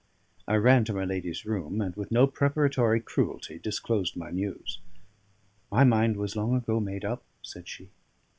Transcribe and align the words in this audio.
I 0.47 0.55
ran 0.55 0.83
to 0.85 0.93
my 0.95 1.05
lady's 1.05 1.45
room, 1.45 1.79
and 1.79 1.95
with 1.95 2.09
no 2.09 2.25
preparatory 2.25 2.99
cruelty 3.01 3.59
disclosed 3.59 4.17
my 4.17 4.31
news. 4.31 4.79
"My 5.71 5.83
mind 5.83 6.17
was 6.17 6.35
long 6.35 6.55
ago 6.55 6.79
made 6.79 7.05
up," 7.05 7.21
said 7.43 7.67
she. 7.67 7.91